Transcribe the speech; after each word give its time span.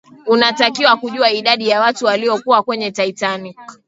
unatakiwa 0.25 0.97
kujua 0.97 1.31
idadi 1.31 1.67
ya 1.69 1.81
watu 1.81 2.05
waliyokuwa 2.05 2.63
kwenye 2.63 2.91
titanic 2.91 3.59